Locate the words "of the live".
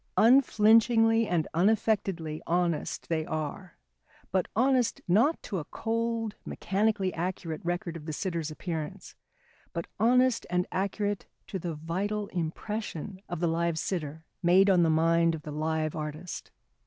13.29-13.77, 15.35-15.95